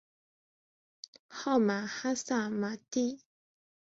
[1.27, 3.19] 号玛哈萨嘛谛。